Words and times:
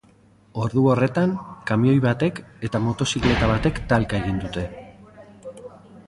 Ordu 0.61 0.83
horretan, 0.91 1.33
kamioi 1.71 1.99
batek 2.05 2.41
eta 2.69 2.81
motozikleta 2.85 3.49
batek 3.51 3.77
talka 3.91 4.23
egin 4.23 4.41
dute. 4.45 4.65